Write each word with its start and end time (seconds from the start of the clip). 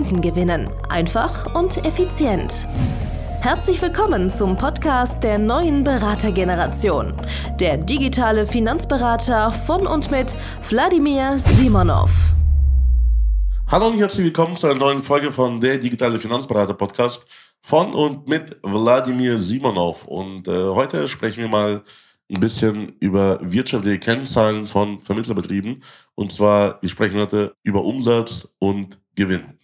Kunden 0.00 0.22
gewinnen. 0.22 0.70
Einfach 0.88 1.54
und 1.54 1.84
effizient. 1.84 2.66
Herzlich 3.42 3.82
willkommen 3.82 4.30
zum 4.30 4.56
Podcast 4.56 5.22
der 5.22 5.38
neuen 5.38 5.84
Beratergeneration. 5.84 7.12
Der 7.58 7.76
digitale 7.76 8.46
Finanzberater 8.46 9.52
von 9.52 9.86
und 9.86 10.10
mit 10.10 10.34
Wladimir 10.70 11.38
Simonov. 11.38 12.34
Hallo 13.66 13.88
und 13.88 13.98
herzlich 13.98 14.24
willkommen 14.24 14.56
zu 14.56 14.68
einer 14.68 14.80
neuen 14.80 15.02
Folge 15.02 15.30
von 15.30 15.60
der 15.60 15.76
digitale 15.76 16.18
Finanzberater 16.18 16.72
Podcast 16.72 17.26
von 17.60 17.92
und 17.92 18.26
mit 18.26 18.56
Wladimir 18.62 19.36
Simonov. 19.36 20.06
Und 20.06 20.48
äh, 20.48 20.68
heute 20.68 21.08
sprechen 21.08 21.42
wir 21.42 21.48
mal 21.48 21.82
ein 22.32 22.40
bisschen 22.40 22.96
über 23.00 23.38
wirtschaftliche 23.42 23.98
Kennzahlen 23.98 24.64
von 24.64 24.98
Vermittlerbetrieben. 24.98 25.82
Und 26.14 26.32
zwar, 26.32 26.80
wir 26.80 26.88
sprechen 26.88 27.20
heute 27.20 27.54
über 27.64 27.84
Umsatz 27.84 28.48
und 28.58 28.98
Gewinn. 29.14 29.58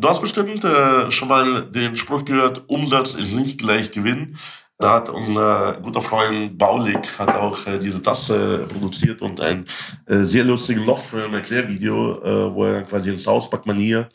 Du 0.00 0.08
hast 0.08 0.22
bestimmt 0.22 0.64
äh, 0.64 1.10
schon 1.10 1.28
mal 1.28 1.66
den 1.66 1.94
Spruch 1.94 2.24
gehört, 2.24 2.62
Umsatz 2.68 3.16
ist 3.16 3.34
nicht 3.34 3.58
gleich 3.58 3.90
Gewinn. 3.90 4.34
Da 4.78 4.94
hat 4.94 5.10
unser 5.10 5.74
guter 5.82 6.00
Freund 6.00 6.56
Baulig 6.56 6.96
hat 7.18 7.34
auch 7.34 7.66
äh, 7.66 7.78
diese 7.78 8.00
Tasse 8.00 8.66
produziert 8.66 9.20
und 9.20 9.38
ein 9.42 9.66
äh, 10.06 10.20
sehr 10.22 10.44
lustigen 10.44 10.86
Lochfilm, 10.86 11.34
Erklärvideo, 11.34 12.22
äh, 12.22 12.54
wo 12.54 12.64
er 12.64 12.82
quasi 12.84 13.10
in 13.10 13.18
South 13.18 13.50
Park 13.50 13.66
Manier 13.66 14.08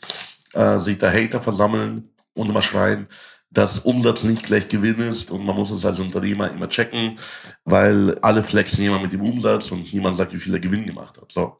äh, 0.54 0.80
sich 0.80 0.98
da 0.98 1.08
Hater 1.08 1.40
versammeln 1.40 2.10
und 2.34 2.50
immer 2.50 2.62
schreien, 2.62 3.06
dass 3.52 3.78
Umsatz 3.78 4.24
nicht 4.24 4.42
gleich 4.42 4.66
Gewinn 4.66 4.98
ist 4.98 5.30
und 5.30 5.44
man 5.44 5.54
muss 5.54 5.70
es 5.70 5.84
als 5.84 6.00
Unternehmer 6.00 6.50
immer 6.50 6.68
checken, 6.68 7.16
weil 7.64 8.18
alle 8.22 8.42
flexen 8.42 8.84
immer 8.84 8.98
mit 8.98 9.12
dem 9.12 9.22
Umsatz 9.22 9.70
und 9.70 9.92
niemand 9.94 10.16
sagt, 10.16 10.34
wie 10.34 10.38
viel 10.38 10.52
er 10.52 10.58
Gewinn 10.58 10.84
gemacht 10.84 11.16
hat. 11.16 11.30
So. 11.30 11.58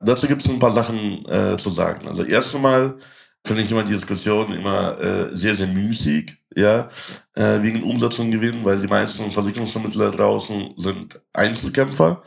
Dazu 0.00 0.26
gibt 0.26 0.42
es 0.42 0.50
ein 0.50 0.58
paar 0.58 0.72
Sachen 0.72 1.24
äh, 1.26 1.56
zu 1.56 1.70
sagen. 1.70 2.08
Also 2.08 2.24
erst 2.24 2.52
einmal 2.52 2.98
finde 3.44 3.62
ich 3.62 3.70
immer 3.70 3.84
die 3.84 3.92
Diskussion 3.92 4.52
immer 4.52 4.98
äh, 4.98 5.36
sehr, 5.36 5.54
sehr 5.54 5.66
müßig, 5.66 6.32
ja, 6.56 6.88
äh, 7.34 7.60
wegen 7.62 7.82
Umsatz 7.82 8.18
und 8.18 8.30
Gewinn, 8.30 8.64
weil 8.64 8.78
die 8.78 8.86
meisten 8.86 9.30
Versicherungsvermittler 9.30 10.12
draußen 10.12 10.74
sind 10.76 11.20
Einzelkämpfer. 11.32 12.22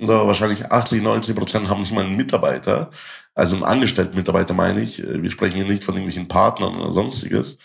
Also 0.00 0.26
wahrscheinlich 0.26 0.64
80, 0.70 1.02
90 1.02 1.36
Prozent 1.36 1.68
haben 1.68 1.80
nicht 1.80 1.92
mal 1.92 2.04
einen 2.04 2.16
Mitarbeiter, 2.16 2.90
also 3.34 3.56
einen 3.56 3.64
angestellten 3.64 4.16
Mitarbeiter 4.16 4.54
meine 4.54 4.80
ich. 4.80 5.02
Äh, 5.02 5.22
wir 5.22 5.30
sprechen 5.30 5.56
hier 5.56 5.64
nicht 5.66 5.84
von 5.84 5.94
irgendwelchen 5.94 6.28
Partnern 6.28 6.74
oder 6.76 6.92
sonstiges. 6.92 7.58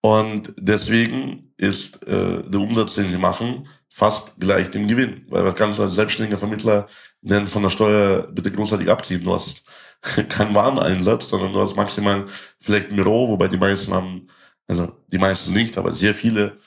Und 0.00 0.54
deswegen 0.58 1.52
ist 1.56 2.02
äh, 2.06 2.42
der 2.42 2.60
Umsatz, 2.60 2.94
den 2.94 3.10
sie 3.10 3.18
machen, 3.18 3.68
fast 3.88 4.34
gleich 4.38 4.70
dem 4.70 4.86
Gewinn. 4.86 5.26
Weil 5.28 5.44
was 5.44 5.54
kannst 5.56 5.78
du 5.78 5.82
als 5.82 5.94
selbstständiger 5.94 6.38
Vermittler 6.38 6.86
denn 7.22 7.46
von 7.46 7.62
der 7.62 7.70
Steuer 7.70 8.28
bitte 8.30 8.52
großartig 8.52 8.90
abziehen? 8.90 9.24
Du 9.24 9.34
hast 9.34 9.62
keinen 10.28 10.54
Wareneinsatz, 10.54 11.28
sondern 11.28 11.52
du 11.52 11.60
hast 11.60 11.76
maximal 11.76 12.26
vielleicht 12.60 12.90
ein 12.90 12.96
Büro, 12.96 13.28
wobei 13.28 13.48
die 13.48 13.58
meisten 13.58 13.92
haben, 13.92 14.28
also 14.66 14.92
die 15.08 15.18
meisten 15.18 15.52
nicht, 15.52 15.76
aber 15.78 15.92
sehr 15.92 16.14
viele 16.14 16.58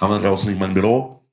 haben 0.00 0.12
da 0.12 0.18
draußen 0.18 0.48
nicht 0.48 0.58
mal 0.58 0.68
ein 0.68 0.74
Büro. 0.74 1.26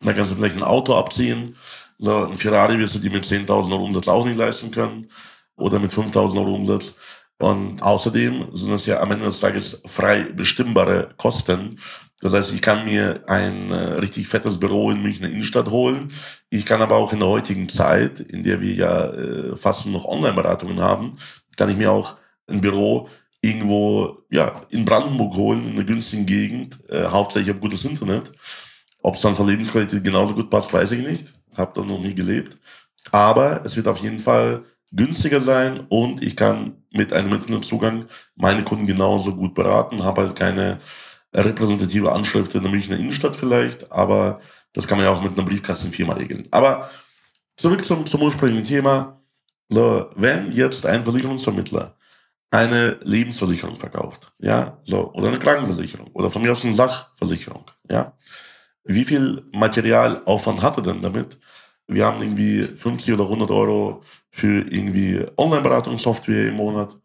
Da 0.00 0.12
kannst 0.12 0.30
du 0.30 0.36
vielleicht 0.36 0.56
ein 0.56 0.62
Auto 0.62 0.94
abziehen. 0.94 1.56
So, 1.98 2.26
ein 2.26 2.34
Ferrari 2.34 2.78
wirst 2.78 2.94
du 2.94 2.98
dir 3.00 3.10
mit 3.10 3.24
10.000 3.24 3.72
Euro 3.72 3.84
Umsatz 3.84 4.08
auch 4.08 4.24
nicht 4.24 4.36
leisten 4.36 4.70
können. 4.70 5.10
Oder 5.56 5.80
mit 5.80 5.90
5.000 5.90 6.38
Euro 6.38 6.54
Umsatz. 6.54 6.94
Und 7.38 7.82
außerdem 7.82 8.48
sind 8.54 8.72
es 8.72 8.86
ja 8.86 9.00
am 9.00 9.10
Ende 9.10 9.24
des 9.24 9.40
Tages 9.40 9.80
frei 9.86 10.24
bestimmbare 10.24 11.14
Kosten. 11.16 11.80
Das 12.20 12.32
heißt, 12.32 12.52
ich 12.52 12.62
kann 12.62 12.84
mir 12.84 13.22
ein 13.28 13.70
äh, 13.70 13.74
richtig 13.94 14.26
fettes 14.26 14.58
Büro 14.58 14.90
in 14.90 15.02
Münchner 15.02 15.28
Innenstadt 15.28 15.70
holen. 15.70 16.08
Ich 16.50 16.66
kann 16.66 16.82
aber 16.82 16.96
auch 16.96 17.12
in 17.12 17.20
der 17.20 17.28
heutigen 17.28 17.68
Zeit, 17.68 18.18
in 18.20 18.42
der 18.42 18.60
wir 18.60 18.74
ja 18.74 19.10
äh, 19.10 19.56
fast 19.56 19.86
noch 19.86 20.04
Online-Beratungen 20.04 20.80
haben, 20.80 21.16
kann 21.56 21.70
ich 21.70 21.76
mir 21.76 21.92
auch 21.92 22.16
ein 22.48 22.60
Büro 22.60 23.08
irgendwo 23.40 24.24
ja 24.30 24.62
in 24.70 24.84
Brandenburg 24.84 25.34
holen, 25.34 25.64
in 25.66 25.72
einer 25.74 25.84
günstigen 25.84 26.26
Gegend. 26.26 26.78
Äh, 26.88 27.04
hauptsächlich 27.04 27.50
habe 27.50 27.60
gutes 27.60 27.84
Internet. 27.84 28.32
Ob 29.02 29.14
es 29.14 29.20
dann 29.20 29.36
von 29.36 29.46
Lebensqualität 29.46 30.02
genauso 30.02 30.34
gut 30.34 30.50
passt, 30.50 30.72
weiß 30.72 30.92
ich 30.92 31.06
nicht. 31.06 31.32
Habe 31.56 31.72
da 31.74 31.86
noch 31.86 32.00
nie 32.00 32.14
gelebt. 32.14 32.58
Aber 33.12 33.62
es 33.64 33.76
wird 33.76 33.86
auf 33.86 33.98
jeden 33.98 34.20
Fall 34.20 34.64
günstiger 34.90 35.40
sein 35.40 35.80
und 35.88 36.22
ich 36.22 36.34
kann 36.34 36.82
mit 36.90 37.12
einem 37.12 37.32
Internetzugang 37.32 38.06
meine 38.34 38.64
Kunden 38.64 38.86
genauso 38.86 39.34
gut 39.34 39.54
beraten, 39.54 40.02
habe 40.02 40.22
halt 40.22 40.36
keine 40.36 40.78
repräsentative 41.34 42.12
Anschrift 42.12 42.54
in 42.54 42.62
der 42.62 42.70
Münchner 42.70 42.96
Innenstadt 42.96 43.36
vielleicht, 43.36 43.90
aber 43.92 44.40
das 44.72 44.86
kann 44.86 44.98
man 44.98 45.06
ja 45.06 45.12
auch 45.12 45.22
mit 45.22 45.32
einer 45.32 45.46
Briefkastenfirma 45.46 46.14
regeln. 46.14 46.48
Aber 46.50 46.90
zurück 47.56 47.84
zum, 47.84 48.06
zum 48.06 48.22
ursprünglichen 48.22 48.64
Thema. 48.64 49.14
Wenn 49.70 50.50
jetzt 50.50 50.86
ein 50.86 51.02
Versicherungsvermittler 51.02 51.94
eine 52.50 52.98
Lebensversicherung 53.02 53.76
verkauft, 53.76 54.32
ja, 54.38 54.78
so, 54.82 55.12
oder 55.12 55.28
eine 55.28 55.38
Krankenversicherung, 55.38 56.08
oder 56.14 56.30
von 56.30 56.40
mir 56.40 56.52
aus 56.52 56.64
eine 56.64 56.72
Sachversicherung, 56.72 57.70
ja, 57.90 58.16
wie 58.84 59.04
viel 59.04 59.44
Materialaufwand 59.52 60.62
hat 60.62 60.78
er 60.78 60.82
denn 60.82 61.02
damit? 61.02 61.38
Wir 61.86 62.06
haben 62.06 62.22
irgendwie 62.22 62.62
50 62.62 63.12
oder 63.12 63.24
100 63.24 63.50
Euro 63.50 64.02
für 64.30 64.60
irgendwie 64.70 65.26
Online-Beratungssoftware 65.36 66.48
im 66.48 66.54
Monat. 66.54 66.96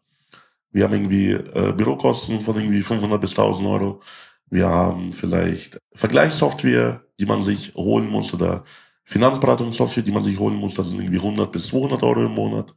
Wir 0.74 0.84
haben 0.84 0.92
irgendwie 0.92 1.30
äh, 1.30 1.72
Bürokosten 1.72 2.40
von 2.40 2.56
irgendwie 2.56 2.82
500 2.82 3.20
bis 3.20 3.30
1000 3.30 3.68
Euro. 3.68 4.02
Wir 4.50 4.68
haben 4.68 5.12
vielleicht 5.12 5.78
Vergleichssoftware, 5.92 7.00
die 7.18 7.26
man 7.26 7.42
sich 7.44 7.72
holen 7.76 8.10
muss 8.10 8.34
oder 8.34 8.64
Finanzberatungssoftware, 9.04 10.02
die 10.02 10.10
man 10.10 10.24
sich 10.24 10.36
holen 10.36 10.56
muss. 10.56 10.74
Das 10.74 10.88
sind 10.88 10.98
irgendwie 10.98 11.18
100 11.18 11.52
bis 11.52 11.68
200 11.68 12.02
Euro 12.02 12.24
im 12.24 12.32
Monat. 12.32 12.74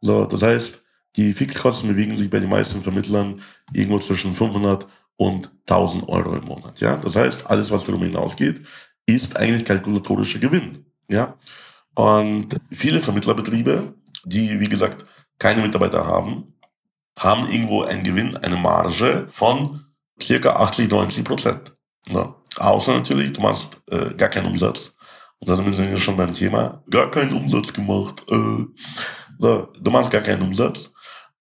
So, 0.00 0.26
das 0.26 0.42
heißt, 0.42 0.80
die 1.16 1.32
Fixkosten 1.32 1.88
bewegen 1.88 2.14
sich 2.14 2.30
bei 2.30 2.38
den 2.38 2.48
meisten 2.48 2.82
Vermittlern 2.82 3.42
irgendwo 3.72 3.98
zwischen 3.98 4.32
500 4.32 4.86
und 5.16 5.50
1000 5.68 6.08
Euro 6.08 6.36
im 6.36 6.44
Monat. 6.44 6.80
Ja, 6.80 6.96
das 6.96 7.16
heißt, 7.16 7.50
alles, 7.50 7.68
was 7.72 7.84
darüber 7.84 8.04
hinausgeht, 8.04 8.60
ist 9.06 9.36
eigentlich 9.36 9.64
kalkulatorischer 9.64 10.38
Gewinn. 10.38 10.86
Ja, 11.08 11.36
und 11.96 12.54
viele 12.70 13.00
Vermittlerbetriebe, 13.00 13.92
die, 14.24 14.60
wie 14.60 14.68
gesagt, 14.68 15.04
keine 15.36 15.62
Mitarbeiter 15.62 16.06
haben, 16.06 16.54
haben 17.18 17.50
irgendwo 17.50 17.82
einen 17.82 18.02
Gewinn, 18.02 18.36
eine 18.36 18.56
Marge 18.56 19.26
von 19.30 19.84
circa 20.20 20.56
80, 20.56 20.90
90 20.90 21.24
Prozent. 21.24 21.76
Ja. 22.08 22.34
Außer 22.56 22.94
natürlich, 22.94 23.32
du 23.32 23.40
machst 23.40 23.80
äh, 23.90 24.14
gar 24.14 24.28
keinen 24.28 24.46
Umsatz. 24.46 24.92
Und 25.40 25.48
da 25.48 25.56
sind 25.56 25.90
wir 25.90 25.98
schon 25.98 26.16
beim 26.16 26.32
Thema, 26.32 26.82
gar 26.90 27.10
keinen 27.10 27.32
Umsatz 27.32 27.72
gemacht. 27.72 28.24
Äh. 28.28 28.64
So, 29.38 29.68
du 29.80 29.90
machst 29.90 30.10
gar 30.10 30.22
keinen 30.22 30.42
Umsatz. 30.42 30.90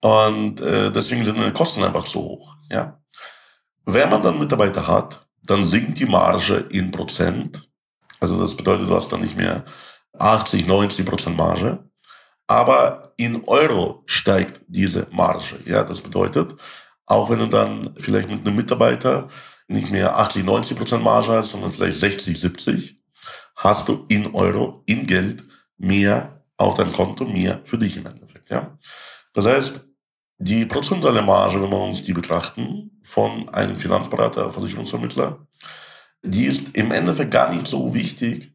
Und 0.02 0.62
äh, 0.62 0.92
deswegen 0.92 1.24
sind 1.24 1.40
die 1.40 1.52
Kosten 1.52 1.84
einfach 1.84 2.06
so 2.06 2.20
hoch. 2.20 2.56
Ja. 2.70 3.00
Wenn 3.86 4.10
man 4.10 4.22
dann 4.22 4.38
Mitarbeiter 4.38 4.86
hat, 4.86 5.26
dann 5.44 5.66
sinkt 5.66 6.00
die 6.00 6.06
Marge 6.06 6.66
in 6.70 6.92
Prozent. 6.92 7.68
Also 8.20 8.40
das 8.40 8.56
bedeutet, 8.56 8.90
du 8.90 8.96
hast 8.96 9.12
dann 9.12 9.22
nicht 9.22 9.38
mehr 9.38 9.64
80, 10.20 10.68
90 10.68 11.06
Prozent 11.06 11.38
Marge, 11.38 11.87
aber 12.48 13.14
in 13.18 13.44
Euro 13.46 14.04
steigt 14.06 14.62
diese 14.68 15.08
Marge. 15.12 15.60
Ja, 15.66 15.84
das 15.84 16.02
bedeutet, 16.02 16.56
auch 17.06 17.30
wenn 17.30 17.40
du 17.40 17.48
dann 17.48 17.94
vielleicht 17.98 18.30
mit 18.30 18.46
einem 18.46 18.56
Mitarbeiter 18.56 19.30
nicht 19.68 19.92
mehr 19.92 20.18
80, 20.18 20.46
90 20.46 20.78
Prozent 20.78 21.04
Marge 21.04 21.34
hast, 21.34 21.52
sondern 21.52 21.72
vielleicht 21.72 22.00
60, 22.00 22.40
70, 22.40 23.02
hast 23.58 23.88
du 23.88 24.06
in 24.08 24.34
Euro, 24.34 24.84
in 24.86 25.06
Geld 25.06 25.44
mehr 25.78 26.44
auf 26.58 26.76
deinem 26.76 26.94
Konto, 26.94 27.26
mehr 27.26 27.62
für 27.66 27.78
dich 27.78 27.98
im 27.98 28.06
Endeffekt. 28.06 28.50
Ja, 28.50 28.78
das 29.34 29.46
heißt, 29.46 29.82
die 30.40 30.66
prozentuale 30.66 31.22
Marge, 31.22 31.62
wenn 31.62 31.70
wir 31.70 31.80
uns 31.80 32.04
die 32.04 32.14
betrachten, 32.14 32.92
von 33.04 33.50
einem 33.50 33.78
Finanzberater, 33.78 34.52
Versicherungsvermittler, 34.52 35.48
die 36.24 36.46
ist 36.46 36.76
im 36.76 36.92
Endeffekt 36.92 37.32
gar 37.32 37.52
nicht 37.52 37.68
so 37.68 37.94
wichtig 37.94 38.54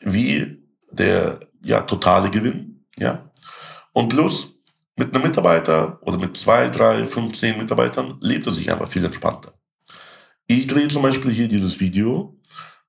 wie 0.00 0.62
der 0.90 1.40
ja, 1.62 1.82
totale 1.82 2.30
Gewinn. 2.30 2.71
Ja? 2.98 3.30
Und 3.92 4.08
plus, 4.08 4.52
mit 4.96 5.14
einem 5.14 5.26
Mitarbeiter 5.26 5.98
oder 6.02 6.18
mit 6.18 6.36
zwei, 6.36 6.68
drei, 6.68 7.06
fünf, 7.06 7.32
zehn 7.32 7.58
Mitarbeitern 7.58 8.18
lebt 8.20 8.46
es 8.46 8.56
sich 8.56 8.70
einfach 8.70 8.88
viel 8.88 9.04
entspannter. 9.04 9.52
Ich 10.46 10.66
drehe 10.66 10.88
zum 10.88 11.02
Beispiel 11.02 11.30
hier 11.30 11.48
dieses 11.48 11.80
Video 11.80 12.38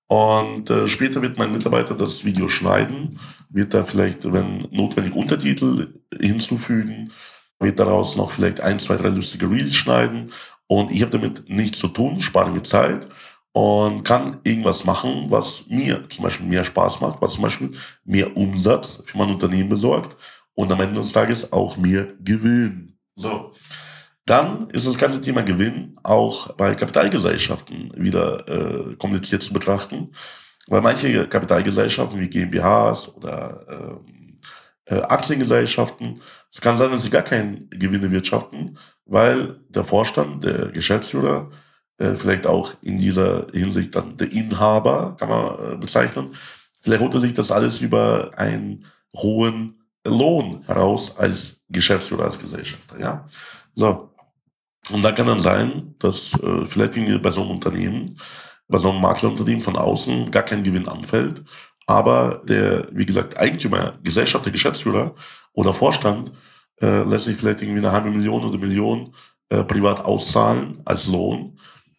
und 0.08 0.70
äh, 0.70 0.88
später 0.88 1.22
wird 1.22 1.38
mein 1.38 1.52
Mitarbeiter 1.52 1.96
das 1.96 2.26
Video 2.26 2.48
schneiden, 2.50 3.20
wird 3.50 3.74
da 3.74 3.84
vielleicht, 3.84 4.32
wenn 4.32 4.68
notwendig, 4.72 5.16
Untertitel 5.16 5.94
hinzufügen, 6.20 7.12
wird 7.60 7.80
daraus 7.80 8.18
noch 8.18 8.32
vielleicht 8.32 8.60
ein, 8.62 8.80
zwei, 8.80 8.98
drei 8.98 9.10
lustige 9.10 9.50
Reels 9.50 9.76
schneiden 9.76 10.32
und 10.68 10.92
ich 10.92 11.02
habe 11.02 11.12
damit 11.12 11.50
nichts 11.50 11.80
zu 11.80 11.88
tun, 11.88 12.20
spare 12.20 12.52
mir 12.52 12.64
Zeit 12.64 13.08
und 13.54 14.04
kann 14.04 14.40
irgendwas 14.44 14.84
machen, 14.84 15.28
was 15.30 15.66
mir 15.70 16.08
zum 16.10 16.24
Beispiel 16.24 16.48
mehr 16.48 16.64
Spaß 16.64 17.00
macht, 17.00 17.22
was 17.22 17.34
zum 17.34 17.44
Beispiel 17.44 17.72
mehr 18.04 18.36
Umsatz 18.36 19.02
für 19.06 19.18
mein 19.18 19.30
Unternehmen 19.30 19.70
besorgt 19.70 20.18
und 20.56 20.72
am 20.72 20.82
Ende 20.82 21.00
des 21.00 21.12
Tages 21.12 21.52
auch 21.54 21.78
mehr 21.78 22.08
Gewinn. 22.20 22.98
So. 23.16 23.54
Dann 24.26 24.70
ist 24.70 24.88
das 24.88 24.98
ganze 24.98 25.22
Thema 25.22 25.44
Gewinn 25.44 25.96
auch 26.02 26.54
bei 26.54 26.74
Kapitalgesellschaften 26.74 27.92
wieder 27.96 28.48
äh, 28.48 28.96
kompliziert 28.96 29.44
zu 29.44 29.54
betrachten, 29.54 30.12
weil 30.68 30.82
manche 30.82 31.28
Kapitalgesellschaften 31.28 32.20
wie 32.20 32.30
GmbHs 32.30 33.10
oder 33.16 33.66
ähm, 33.70 34.38
äh, 34.86 34.96
Aktiengesellschaften, 34.96 36.22
es 36.52 36.62
kann 36.62 36.78
sein, 36.78 36.92
dass 36.92 37.04
sie 37.04 37.10
gar 37.10 37.22
keinen 37.22 37.70
Gewinne 37.70 38.10
wirtschaften, 38.12 38.78
weil 39.06 39.60
der 39.70 39.84
Vorstand, 39.84 40.44
der 40.44 40.70
Geschäftsführer, 40.70 41.52
äh, 41.98 42.16
vielleicht 42.16 42.48
auch 42.48 42.74
in 42.82 42.98
dieser 42.98 43.48
Hinsicht 43.54 43.96
dann 43.96 44.18
der 44.18 44.32
Inhaber, 44.32 45.16
kann 45.20 45.30
man 45.30 45.74
äh, 45.74 45.78
bezeichnen, 45.78 46.34
vielleicht 46.82 47.02
holt 47.02 47.14
er 47.14 47.22
sich 47.22 47.34
das 47.34 47.52
alles 47.52 47.82
über 47.82 48.32
einen 48.36 48.86
hohen 49.16 49.82
Lohn 50.06 50.64
heraus 50.66 51.18
als 51.18 51.58
Geschäftsführer, 51.70 52.26
als 52.26 52.40
Gesellschafter, 52.40 53.00
ja. 53.00 53.26
So. 53.76 54.10
Und 54.92 55.04
da 55.04 55.14
kann 55.14 55.28
dann 55.28 55.40
sein, 55.40 55.96
dass 56.00 56.34
äh, 56.42 56.66
vielleicht 56.66 56.96
bei 57.22 57.32
so 57.32 57.42
einem 57.42 57.52
Unternehmen, 57.52 58.18
bei 58.68 58.78
so 58.78 58.90
einem 58.90 59.02
Maklerunternehmen 59.02 59.62
von 59.62 59.78
außen 59.78 60.30
gar 60.30 60.44
kein 60.44 60.64
Gewinn 60.64 60.88
anfällt, 60.88 61.42
aber 61.86 62.42
der, 62.46 62.88
wie 62.92 63.06
gesagt, 63.06 63.38
Eigentümer, 63.38 63.94
Gesellschafter, 64.04 64.52
Geschäftsführer 64.52 65.16
oder 65.54 65.74
Vorstand 65.74 66.32
äh, 66.82 67.04
lässt 67.04 67.26
sich 67.26 67.38
vielleicht 67.38 67.62
irgendwie 67.62 67.80
eine 67.80 67.92
halbe 67.92 68.10
Million 68.10 68.44
oder 68.44 68.58
Million 68.58 69.14
äh, 69.50 69.64
privat 69.64 70.04
auszahlen 70.04 70.82
als 70.86 71.08
Lohn, 71.08 71.58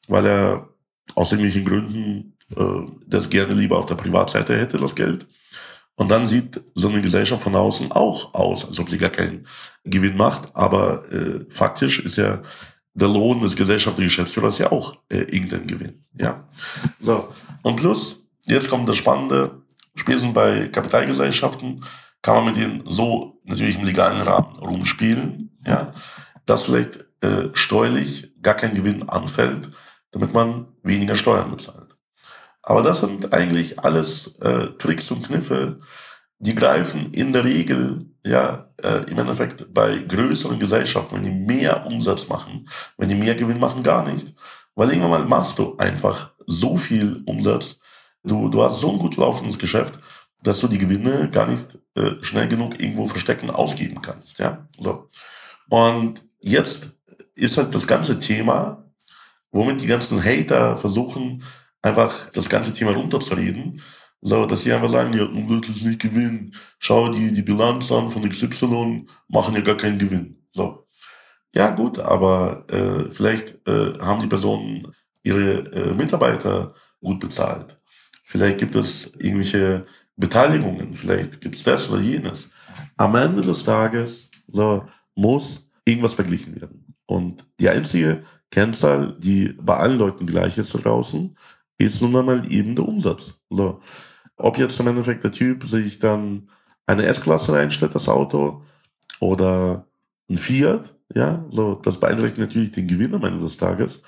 weil 0.09 0.27
er 0.27 0.69
aus 1.15 1.33
irgendwelchen 1.33 1.65
Gründen 1.65 2.37
äh, 2.57 2.91
das 3.07 3.31
gerne 3.31 3.55
lieber 3.55 3.79
auf 3.79 3.87
der 3.87 3.95
Privatseite 3.95 4.57
hätte, 4.57 4.79
das 4.79 4.95
Geld. 4.95 5.27
Und 5.97 6.11
dann 6.11 6.27
sieht 6.27 6.61
so 6.75 6.89
eine 6.89 7.01
Gesellschaft 7.01 7.43
von 7.43 7.55
außen 7.55 7.93
auch 7.93 8.35
aus, 8.35 8.67
als 8.67 8.79
ob 8.81 8.89
sie 8.89 8.99
gar 8.99 9.11
keinen 9.11 9.47
Gewinn 9.85 10.17
macht. 10.17 10.55
Aber 10.55 11.11
äh, 11.13 11.45
faktisch 11.49 12.01
ist 12.01 12.17
ja 12.17 12.43
der 12.95 13.09
Lohn 13.09 13.41
des 13.41 13.55
gesellschaftlichen 13.55 14.09
Geschäftsführers 14.09 14.59
ja 14.59 14.73
auch 14.73 14.97
äh, 15.09 15.19
irgendein 15.19 15.67
Gewinn. 15.67 16.05
Ja. 16.19 16.49
So. 17.01 17.33
Und 17.63 17.77
plus, 17.77 18.25
jetzt 18.47 18.69
kommt 18.69 18.89
das 18.89 18.97
Spannende, 18.97 19.63
spätestens 19.95 20.33
bei 20.33 20.69
Kapitalgesellschaften 20.69 21.85
kann 22.23 22.37
man 22.37 22.45
mit 22.47 22.57
denen 22.57 22.83
so 22.87 23.41
natürlich 23.45 23.79
im 23.79 23.85
legalen 23.85 24.23
Rahmen 24.23 24.57
rumspielen, 24.57 25.59
ja, 25.67 25.93
dass 26.47 26.65
vielleicht 26.65 27.05
äh, 27.21 27.51
steuerlich 27.53 28.33
gar 28.43 28.55
kein 28.55 28.75
Gewinn 28.75 29.09
anfällt, 29.09 29.71
damit 30.15 30.33
man 30.33 30.67
weniger 30.83 31.15
Steuern 31.15 31.51
bezahlt. 31.51 31.97
Aber 32.63 32.83
das 32.83 33.01
sind 33.01 33.33
eigentlich 33.35 33.79
alles 33.81 34.37
äh, 34.41 34.69
Tricks 34.79 35.11
und 35.11 35.27
Kniffe, 35.27 35.81
die 36.39 36.55
greifen 36.55 37.13
in 37.13 37.33
der 37.33 37.45
Regel 37.45 38.07
ja 38.25 38.71
äh, 38.83 39.11
im 39.11 39.19
Endeffekt 39.19 39.73
bei 39.75 39.99
größeren 39.99 40.59
Gesellschaften, 40.59 41.17
wenn 41.17 41.23
die 41.25 41.31
mehr 41.31 41.85
Umsatz 41.85 42.29
machen, 42.29 42.69
wenn 42.97 43.09
die 43.09 43.15
mehr 43.15 43.35
Gewinn 43.35 43.61
machen, 43.61 43.83
gar 43.83 44.09
nicht. 44.11 44.35
Weil 44.75 44.89
irgendwann 44.91 45.11
mal 45.11 45.25
machst 45.27 45.59
du 45.59 45.77
einfach 45.77 46.33
so 46.47 46.77
viel 46.77 47.23
Umsatz, 47.27 47.79
du, 48.23 48.49
du 48.49 48.63
hast 48.63 48.81
so 48.81 48.93
ein 48.93 48.99
gut 48.99 49.17
laufendes 49.17 49.59
Geschäft, 49.59 49.99
dass 50.43 50.61
du 50.61 50.69
die 50.69 50.79
Gewinne 50.79 51.31
gar 51.31 51.47
nicht 51.47 51.79
äh, 51.97 52.23
schnell 52.23 52.49
genug 52.49 52.81
irgendwo 52.81 53.07
verstecken, 53.07 53.51
ausgeben 53.51 54.01
kannst. 54.01 54.39
Ja, 54.39 54.67
so. 54.79 55.09
Und 55.69 56.25
jetzt 56.41 56.93
ist 57.35 57.57
halt 57.57 57.75
das 57.75 57.87
ganze 57.87 58.19
Thema, 58.19 58.84
womit 59.55 59.81
die 59.81 59.87
ganzen 59.87 60.23
Hater 60.23 60.77
versuchen, 60.77 61.43
einfach 61.81 62.29
das 62.31 62.49
ganze 62.49 62.73
Thema 62.73 62.93
runterzureden, 62.93 63.81
so, 64.21 64.47
dass 64.47 64.63
sie 64.63 64.73
einfach 64.73 64.91
sagen, 64.91 65.13
ja, 65.13 65.29
wird 65.49 65.69
es 65.69 65.83
nicht 65.83 66.01
gewinnen. 66.01 66.55
Schau 66.79 67.11
die, 67.11 67.33
die 67.33 67.43
Bilanz 67.43 67.93
an 67.93 68.11
von 68.11 68.29
XY, 68.29 69.07
machen 69.29 69.55
ja 69.55 69.61
gar 69.61 69.77
keinen 69.77 69.99
Gewinn. 69.99 70.45
So. 70.51 70.89
Ja, 71.55 71.71
gut, 71.71 71.99
aber 71.99 72.65
äh, 72.69 73.11
vielleicht 73.11 73.67
äh, 73.69 73.99
haben 74.01 74.21
die 74.21 74.27
Personen 74.27 74.89
ihre 75.23 75.59
äh, 75.73 75.95
Mitarbeiter 75.95 76.75
gut 77.01 77.21
bezahlt. 77.21 77.79
Vielleicht 78.25 78.59
gibt 78.59 78.75
es 78.75 79.13
irgendwelche 79.19 79.87
Beteiligungen, 80.17 80.95
vielleicht 80.95 81.41
gibt 81.41 81.55
es 81.55 81.63
das 81.63 81.91
oder 81.91 82.01
jenes. 82.01 82.51
Am 82.97 83.15
Ende 83.15 83.43
des 83.43 83.63
Tages 83.63 84.31
so, 84.49 84.85
muss 85.15 85.69
irgendwas 85.85 86.15
verglichen 86.15 86.61
werden. 86.61 86.97
Und 87.07 87.47
die 87.61 87.69
einzige 87.69 88.25
Kennzahl, 88.55 89.17
die 89.19 89.53
bei 89.61 89.77
allen 89.77 89.99
Leuten 89.99 90.27
gleich 90.27 90.57
ist 90.59 90.73
draußen, 90.73 91.37
ist 91.77 92.01
nun 92.01 92.17
einmal 92.17 92.51
eben 92.51 92.77
der 92.77 92.87
Umsatz. 92.87 93.35
So. 93.51 93.81
Ob 94.37 94.59
jetzt 94.59 94.79
im 94.79 94.87
Endeffekt 94.87 95.25
der 95.25 95.33
Typ 95.33 95.65
sich 95.65 95.99
dann 95.99 96.49
eine 96.87 97.05
S-Klasse 97.07 97.53
reinstellt, 97.53 97.97
das 97.97 98.09
Auto, 98.09 98.63
oder 99.19 99.87
ein 100.31 100.37
Fiat, 100.37 100.95
ja, 101.15 101.45
so, 101.51 101.75
das 101.75 101.99
beeinträchtigt 101.99 102.39
natürlich 102.39 102.73
den 102.73 102.87
Gewinn 102.87 103.15
am 103.15 103.25
Ende 103.25 103.41
des 103.41 103.57
Tages. 103.57 104.03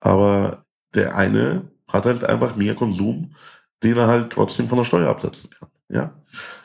Aber 0.00 0.64
der 0.94 1.14
eine 1.14 1.70
hat 1.86 2.06
halt 2.06 2.24
einfach 2.24 2.56
mehr 2.56 2.74
Konsum, 2.74 3.34
den 3.82 3.98
er 3.98 4.06
halt 4.06 4.32
trotzdem 4.32 4.66
von 4.68 4.78
der 4.78 4.84
Steuer 4.84 5.10
absetzen 5.10 5.50
kann, 5.50 5.68
ja. 5.90 6.14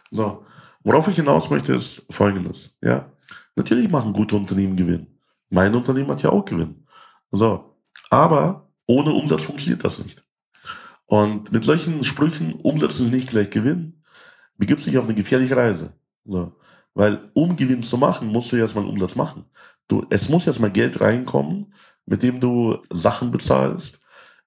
So. 0.09 0.45
Worauf 0.83 1.07
ich 1.07 1.15
hinaus 1.15 1.49
möchte, 1.49 1.73
ist 1.73 2.05
Folgendes, 2.09 2.71
ja. 2.81 3.11
Natürlich 3.57 3.89
machen 3.89 4.13
gute 4.13 4.37
Unternehmen 4.37 4.77
Gewinn. 4.77 5.07
Mein 5.49 5.75
Unternehmen 5.75 6.11
hat 6.11 6.21
ja 6.21 6.29
auch 6.29 6.45
Gewinn. 6.45 6.84
So. 7.35 7.75
Aber 8.09 8.69
ohne 8.87 9.11
Umsatz 9.11 9.43
funktioniert 9.43 9.83
das 9.83 9.99
nicht. 9.99 10.23
Und 11.05 11.51
mit 11.51 11.63
solchen 11.63 12.03
Sprüchen, 12.03 12.53
umsetzen 12.53 13.05
ist 13.05 13.11
nicht 13.11 13.29
gleich 13.29 13.49
Gewinn, 13.49 14.01
begibt 14.57 14.81
sich 14.81 14.97
auf 14.97 15.05
eine 15.05 15.13
gefährliche 15.13 15.55
Reise. 15.55 15.93
So. 16.23 16.53
Weil 16.93 17.29
um 17.33 17.55
Gewinn 17.55 17.83
zu 17.83 17.97
machen, 17.97 18.29
musst 18.29 18.51
du 18.51 18.55
erstmal 18.55 18.85
Umsatz 18.85 19.15
machen. 19.15 19.45
Du, 19.87 20.05
es 20.09 20.29
muss 20.29 20.47
erstmal 20.47 20.71
Geld 20.71 20.99
reinkommen, 21.01 21.73
mit 22.05 22.23
dem 22.23 22.39
du 22.39 22.77
Sachen 22.91 23.31
bezahlst, 23.31 23.99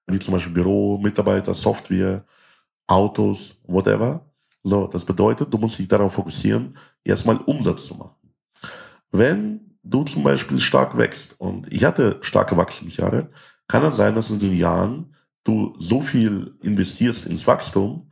wie 0.07 0.19
zum 0.19 0.33
Beispiel 0.33 0.53
Büro, 0.53 0.97
Mitarbeiter, 0.97 1.53
Software, 1.53 2.25
Autos, 2.87 3.55
whatever. 3.63 4.25
So, 4.63 4.87
das 4.87 5.05
bedeutet, 5.05 5.53
du 5.53 5.57
musst 5.57 5.77
dich 5.77 5.87
darauf 5.87 6.13
fokussieren, 6.13 6.77
erstmal 7.03 7.37
Umsatz 7.37 7.85
zu 7.85 7.95
machen. 7.95 8.33
Wenn 9.11 9.68
du 9.89 10.03
zum 10.03 10.23
Beispiel 10.23 10.59
stark 10.59 10.97
wächst, 10.97 11.39
und 11.39 11.71
ich 11.71 11.83
hatte 11.83 12.17
starke 12.21 12.57
Wachstumsjahre, 12.57 13.29
kann 13.67 13.83
es 13.83 13.97
sein, 13.97 14.15
dass 14.15 14.29
in 14.29 14.39
den 14.39 14.55
Jahren 14.55 15.15
du 15.43 15.75
so 15.79 16.01
viel 16.01 16.55
investierst 16.61 17.25
ins 17.25 17.45
Wachstum, 17.47 18.11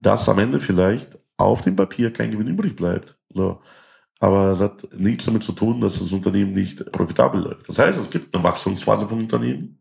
dass 0.00 0.28
am 0.28 0.38
Ende 0.38 0.60
vielleicht 0.60 1.18
auf 1.36 1.62
dem 1.62 1.76
Papier 1.76 2.12
kein 2.12 2.30
Gewinn 2.30 2.48
übrig 2.48 2.76
bleibt. 2.76 3.16
So. 3.32 3.60
Aber 4.20 4.52
es 4.52 4.60
hat 4.60 4.88
nichts 4.92 5.24
damit 5.26 5.44
zu 5.44 5.52
tun, 5.52 5.80
dass 5.80 5.98
das 5.98 6.12
Unternehmen 6.12 6.52
nicht 6.52 6.90
profitabel 6.92 7.40
läuft. 7.40 7.68
Das 7.68 7.78
heißt, 7.78 7.98
es 7.98 8.10
gibt 8.10 8.34
eine 8.34 8.42
Wachstumsphase 8.44 9.06
von 9.06 9.20
Unternehmen. 9.20 9.78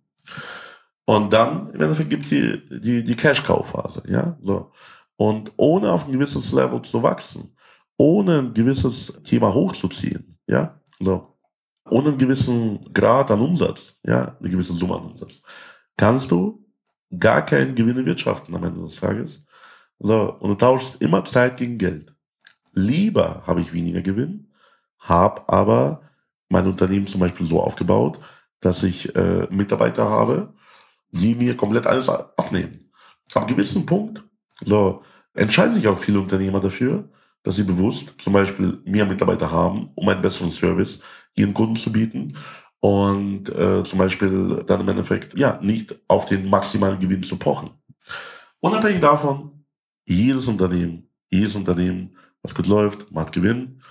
Und 1.05 1.33
dann, 1.33 1.69
im 1.73 1.81
Endeffekt, 1.81 2.09
gibt 2.09 2.23
es 2.23 2.29
die, 2.29 2.79
die, 2.79 3.03
die 3.03 3.15
Cash-Cow-Phase. 3.15 4.03
Ja? 4.07 4.37
So. 4.41 4.71
Und 5.15 5.51
ohne 5.57 5.91
auf 5.91 6.05
ein 6.05 6.11
gewisses 6.11 6.51
Level 6.51 6.81
zu 6.83 7.01
wachsen, 7.01 7.55
ohne 7.97 8.39
ein 8.39 8.53
gewisses 8.53 9.13
Thema 9.23 9.53
hochzuziehen, 9.53 10.37
ja, 10.45 10.79
so, 10.99 11.37
ohne 11.89 12.09
einen 12.09 12.17
gewissen 12.17 12.81
Grad 12.93 13.31
an 13.31 13.41
Umsatz, 13.41 13.95
ja, 14.03 14.35
eine 14.39 14.49
gewisse 14.49 14.73
Summe 14.73 14.95
an 14.95 15.11
Umsatz, 15.11 15.41
kannst 15.95 16.31
du 16.31 16.65
gar 17.17 17.45
keinen 17.45 17.75
Gewinn 17.75 18.05
wirtschaften 18.05 18.53
am 18.55 18.63
Ende 18.63 18.81
des 18.81 18.97
Tages. 18.97 19.43
So, 19.99 20.33
und 20.33 20.49
du 20.49 20.55
tauschst 20.55 21.01
immer 21.01 21.23
Zeit 21.25 21.57
gegen 21.57 21.77
Geld. 21.77 22.13
Lieber 22.73 23.43
habe 23.47 23.61
ich 23.61 23.73
weniger 23.73 24.01
Gewinn, 24.01 24.51
habe 24.99 25.47
aber 25.47 26.01
mein 26.49 26.67
Unternehmen 26.67 27.07
zum 27.07 27.21
Beispiel 27.21 27.45
so 27.45 27.61
aufgebaut, 27.61 28.19
dass 28.59 28.83
ich 28.83 29.15
äh, 29.15 29.47
Mitarbeiter 29.49 30.09
habe, 30.09 30.53
die 31.11 31.35
mir 31.35 31.55
komplett 31.55 31.87
alles 31.87 32.09
abnehmen. 32.09 32.91
Ab 33.33 33.47
gewissen 33.47 33.85
Punkt 33.85 34.23
so, 34.63 35.03
entscheiden 35.33 35.75
sich 35.75 35.87
auch 35.87 35.99
viele 35.99 36.19
Unternehmer 36.19 36.59
dafür, 36.59 37.09
dass 37.47 37.55
sie 37.55 37.63
bewusst 37.63 38.15
zum 38.17 38.33
Beispiel 38.33 38.77
mehr 38.83 39.05
Mitarbeiter 39.05 39.49
haben, 39.49 39.89
um 39.95 40.09
einen 40.09 40.21
besseren 40.21 40.51
Service 40.51 40.99
ihren 41.33 41.53
Kunden 41.53 41.77
zu 41.77 41.93
bieten 41.93 42.35
und 42.81 43.47
äh, 43.47 43.85
zum 43.85 43.99
Beispiel 43.99 44.65
dann 44.67 44.81
im 44.81 44.89
Endeffekt 44.89 45.39
ja 45.39 45.57
nicht 45.61 45.97
auf 46.09 46.25
den 46.25 46.49
maximalen 46.49 46.99
Gewinn 46.99 47.23
zu 47.23 47.39
pochen. 47.39 47.69
Unabhängig 48.59 48.99
davon, 48.99 49.63
jedes 50.03 50.45
Unternehmen, 50.47 51.09
jedes 51.29 51.55
Unternehmen, 51.55 52.17
was 52.41 52.53
gut 52.53 52.67
läuft, 52.67 53.13
macht 53.13 53.31
Gewinn. 53.31 53.81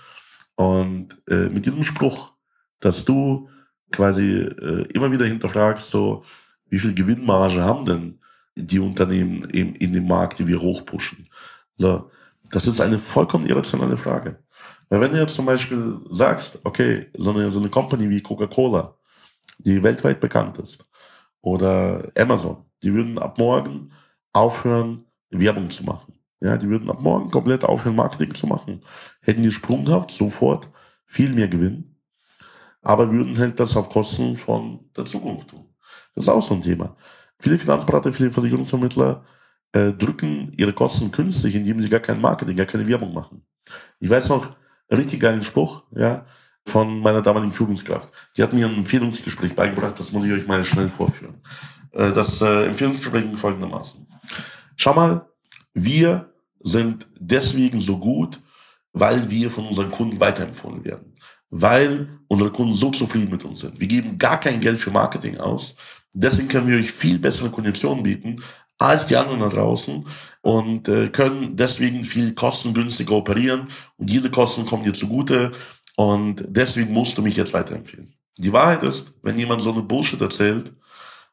Und 0.57 1.17
äh, 1.27 1.49
mit 1.49 1.65
diesem 1.65 1.83
Spruch, 1.83 2.35
dass 2.81 3.07
du 3.07 3.49
quasi 3.91 4.33
äh, 4.33 4.83
immer 4.93 5.11
wieder 5.11 5.25
hinterfragst, 5.25 5.91
so 5.91 6.27
wie 6.69 6.79
viel 6.79 6.93
Gewinnmarge 6.93 7.63
haben 7.63 7.87
denn 7.87 8.21
die 8.55 8.81
Unternehmen 8.81 9.49
in, 9.49 9.75
in 9.77 9.95
dem 9.95 10.07
Markt, 10.07 10.41
die 10.41 10.47
wir 10.47 10.61
hochpushen? 10.61 11.31
So, 11.79 12.11
das 12.51 12.67
ist 12.67 12.81
eine 12.81 12.99
vollkommen 12.99 13.47
irrationale 13.47 13.97
Frage. 13.97 14.43
Weil 14.89 15.01
wenn 15.01 15.13
du 15.13 15.21
jetzt 15.21 15.35
zum 15.35 15.47
Beispiel 15.47 16.01
sagst, 16.11 16.59
okay, 16.65 17.07
so 17.17 17.31
eine, 17.31 17.51
so 17.51 17.59
eine 17.59 17.69
Company 17.69 18.09
wie 18.09 18.23
Coca-Cola, 18.23 18.97
die 19.59 19.83
weltweit 19.83 20.21
bekannt 20.21 20.59
ist, 20.59 20.85
oder 21.41 22.11
Amazon, 22.17 22.65
die 22.83 22.93
würden 22.93 23.19
ab 23.19 23.39
morgen 23.39 23.93
aufhören, 24.33 25.05
Werbung 25.31 25.71
zu 25.71 25.85
machen. 25.85 26.15
Ja, 26.41 26.57
die 26.57 26.69
würden 26.69 26.91
ab 26.91 27.01
morgen 27.01 27.31
komplett 27.31 27.65
aufhören, 27.65 27.97
Marketing 27.97 28.35
zu 28.35 28.47
machen. 28.47 28.85
Hätten 29.23 29.43
die 29.43 29.51
sprunghaft 29.51 30.11
sofort 30.11 30.69
viel 31.07 31.33
mehr 31.33 31.49
Gewinn, 31.49 31.97
aber 32.83 33.11
würden 33.11 33.39
halt 33.39 33.59
das 33.59 33.77
auf 33.77 33.89
Kosten 33.89 34.37
von 34.37 34.91
der 34.97 35.05
Zukunft 35.05 35.49
tun. 35.49 35.67
Das 36.15 36.25
ist 36.25 36.29
auch 36.29 36.43
so 36.43 36.55
ein 36.55 36.63
Thema. 36.63 36.97
Viele 37.39 37.59
Finanzberater, 37.59 38.13
viele 38.13 38.31
Versicherungsvermittler 38.31 39.25
äh, 39.77 39.93
drücken 39.93 40.53
ihre 40.57 40.73
Kosten 40.73 41.11
künstlich, 41.11 41.55
indem 41.55 41.81
sie 41.81 41.91
gar 41.91 42.01
kein 42.01 42.21
Marketing, 42.21 42.57
gar 42.57 42.67
keine 42.67 42.89
Werbung 42.89 43.13
machen. 43.13 43.43
Ich 44.01 44.09
weiß 44.09 44.29
noch, 44.31 44.57
richtig 44.91 45.21
geilen 45.21 45.43
Spruch, 45.43 45.83
ja, 45.91 46.25
von 46.65 47.01
meiner 47.01 47.21
damaligen 47.21 47.53
Führungskraft. 47.53 48.09
Die 48.37 48.43
hat 48.43 48.53
mir 48.55 48.67
ein 48.67 48.75
Empfehlungsgespräch 48.75 49.55
beigebracht, 49.55 49.99
das 49.99 50.13
muss 50.13 50.25
ich 50.25 50.33
euch 50.33 50.47
mal 50.47 50.65
schnell 50.65 50.89
vorführen. 50.89 51.43
Äh, 51.93 52.13
das 52.13 52.41
äh, 52.41 52.67
Empfehlungsgespräch 52.67 53.25
ging 53.25 53.37
folgendermaßen. 53.37 54.07
Schau 54.77 54.95
mal, 54.95 55.29
wir 55.75 56.33
sind 56.61 57.07
deswegen 57.19 57.79
so 57.81 57.99
gut, 57.99 58.41
weil 58.93 59.29
wir 59.31 59.51
von 59.51 59.67
unseren 59.67 59.91
Kunden 59.91 60.19
weiterempfohlen 60.19 60.85
werden. 60.85 61.15
Weil 61.51 62.09
unsere 62.29 62.51
Kunden 62.51 62.75
so 62.75 62.91
zufrieden 62.91 63.31
mit 63.31 63.45
uns 63.45 63.61
sind. 63.61 63.79
Wir 63.79 63.87
geben 63.87 64.19
gar 64.19 64.41
kein 64.41 64.59
Geld 64.59 64.79
für 64.79 64.91
Marketing 64.91 65.37
aus. 65.37 65.75
Deswegen 66.15 66.49
können 66.49 66.67
wir 66.67 66.79
euch 66.79 66.91
viel 66.91 67.19
bessere 67.19 67.51
Konditionen 67.51 68.03
bieten 68.03 68.37
als 68.79 69.07
die 69.07 69.17
anderen 69.17 69.41
da 69.41 69.49
draußen 69.49 70.07
und 70.43 70.89
äh, 70.89 71.09
können 71.09 71.57
deswegen 71.57 72.03
viel 72.05 72.35
kostengünstiger 72.35 73.13
operieren. 73.13 73.69
Und 73.97 74.11
diese 74.11 74.31
Kosten 74.31 74.67
kommen 74.67 74.85
dir 74.85 74.93
zugute 74.93 75.53
und 75.97 76.45
deswegen 76.49 76.93
musst 76.93 77.17
du 77.19 77.23
mich 77.23 77.37
jetzt 77.37 77.55
weiterempfehlen. 77.55 78.15
Die 78.39 78.53
Wahrheit 78.53 78.83
ist, 78.83 79.15
wenn 79.23 79.39
jemand 79.39 79.63
so 79.63 79.73
eine 79.73 79.83
Bullshit 79.83 80.21
erzählt, 80.21 80.73